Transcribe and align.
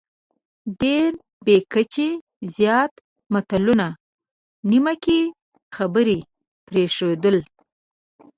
ډېر 0.81 1.09
بې 1.45 1.57
کچې 1.73 2.09
زیات 2.57 2.91
متلونه، 3.33 3.87
نیمه 4.69 4.93
کې 5.03 5.19
خبرې 5.75 6.19
پرېښودل، 6.67 7.37